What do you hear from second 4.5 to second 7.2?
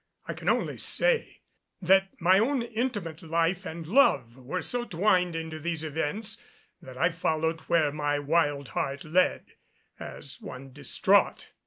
so twined into these events that I